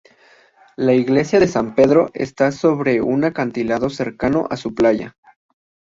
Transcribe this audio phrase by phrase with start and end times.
[0.77, 5.15] La iglesia San Pedro esta sobre un acantilado cercano a su playa.